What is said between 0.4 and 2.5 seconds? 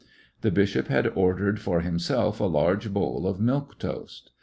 The bishop bad ordered for himself a